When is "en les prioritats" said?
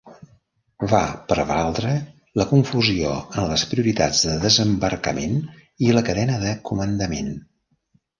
3.41-4.21